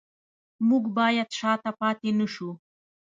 [0.67, 2.49] موږ باید شاته پاتې نشو